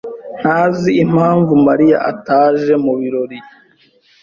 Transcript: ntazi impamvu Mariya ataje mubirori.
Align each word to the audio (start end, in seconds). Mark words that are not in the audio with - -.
ntazi 0.39 0.91
impamvu 1.03 1.51
Mariya 1.67 1.97
ataje 2.11 2.73
mubirori. 2.83 3.37